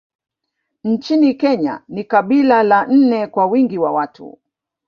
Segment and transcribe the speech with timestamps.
[0.83, 4.39] Nchini Kenya ni kabila la nne kwa wingi wa watu